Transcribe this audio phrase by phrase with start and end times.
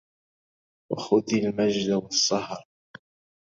[0.91, 1.91] وخذي المجد...
[2.03, 2.65] والسهر